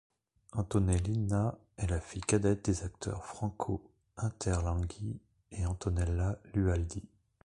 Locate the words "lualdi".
6.55-7.03